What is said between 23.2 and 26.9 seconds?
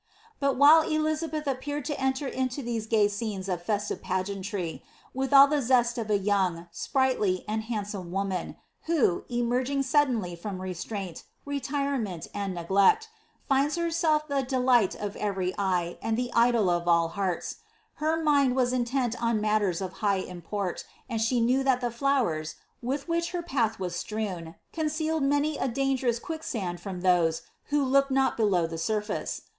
her path was strewn, concealed many a dangerous quickanit